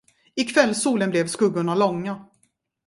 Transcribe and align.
I 0.35 0.43
kvällssolen 0.45 1.09
blev 1.09 1.27
skuggorna 1.27 1.75
långa. 1.75 2.25